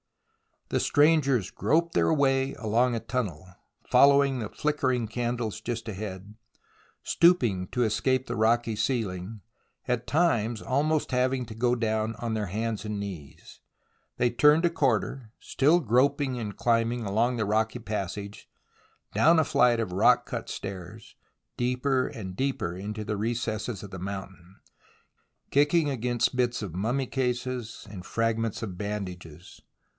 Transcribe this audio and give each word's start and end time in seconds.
The 0.69 0.79
strangers 0.79 1.51
groped 1.51 1.93
their 1.93 2.13
way 2.13 2.53
along 2.53 2.95
a 2.95 2.99
tunnel, 3.01 3.47
following 3.87 4.39
the 4.39 4.49
flickering 4.49 5.05
candles 5.07 5.59
just 5.61 5.87
ahead, 5.87 6.33
stooping 7.03 7.67
to 7.67 7.83
escape 7.83 8.25
the 8.25 8.37
rocky 8.37 8.75
ceiling, 8.77 9.41
at 9.87 10.07
times 10.07 10.61
almost 10.61 11.11
having 11.11 11.45
to 11.47 11.53
go 11.53 11.75
down 11.75 12.15
on 12.15 12.33
their 12.33 12.47
hands 12.47 12.83
and 12.85 12.99
knees. 13.01 13.59
They 14.17 14.29
turned 14.29 14.63
THE 14.63 14.69
ROMANCE 14.69 14.69
OF 14.71 14.71
EXCAVATION 14.71 14.71
83 14.71 14.71
a 14.71 14.73
corner, 14.73 15.33
still 15.39 15.79
groping 15.81 16.39
and 16.39 16.57
climbing 16.57 17.05
along 17.05 17.35
the 17.35 17.45
rocky 17.45 17.79
passage, 17.79 18.49
down 19.13 19.37
a 19.37 19.43
flight 19.43 19.79
of 19.79 19.91
rock 19.91 20.25
cut 20.25 20.49
stairs, 20.49 21.15
deeper 21.57 22.07
and 22.07 22.35
deeper 22.35 22.75
into 22.75 23.03
the 23.03 23.17
recesses 23.17 23.83
of 23.83 23.91
the 23.91 23.99
mountain, 23.99 24.55
kicking 25.51 25.89
against 25.89 26.35
bits 26.35 26.63
of 26.63 26.73
mummy 26.73 27.05
cases, 27.07 27.85
fragments 28.03 28.63
of 28.63 28.77
bandages. 28.77 29.61